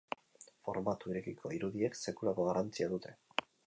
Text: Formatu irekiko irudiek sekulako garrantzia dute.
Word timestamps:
Formatu 0.67 1.13
irekiko 1.13 1.53
irudiek 1.59 2.01
sekulako 2.03 2.51
garrantzia 2.53 2.93
dute. 2.97 3.19